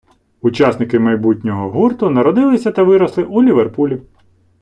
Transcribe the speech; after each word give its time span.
Учасники 0.41 0.99
майбутнього 0.99 1.69
гурту 1.69 2.09
народилися 2.09 2.71
та 2.71 2.83
виросли 2.83 3.23
у 3.23 3.43
Ліверпулі. 3.43 3.99